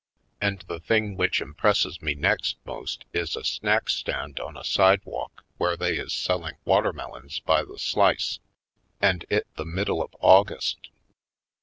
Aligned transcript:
And 0.41 0.61
the 0.61 0.79
thing 0.79 1.15
which 1.15 1.41
impresses 1.41 2.01
me 2.01 2.15
next 2.15 2.57
most 2.65 3.05
is 3.13 3.35
a 3.35 3.43
snack 3.43 3.87
stand 3.87 4.39
on 4.39 4.57
a 4.57 4.63
sidewalk 4.63 5.45
where 5.57 5.77
they 5.77 5.95
is 5.97 6.11
selling 6.11 6.55
watermelons 6.65 7.39
by 7.41 7.63
the 7.63 7.77
slice— 7.77 8.39
and 8.99 9.25
it 9.29 9.45
the 9.57 9.63
middle 9.65 10.01
of 10.01 10.15
August! 10.19 10.89